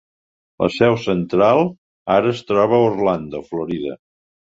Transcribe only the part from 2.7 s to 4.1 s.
a Orlando, Florida.